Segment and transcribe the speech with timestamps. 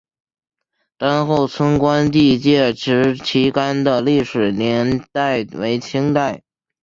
[0.97, 6.41] 单侯村关帝庙石旗杆的历史年代为清代。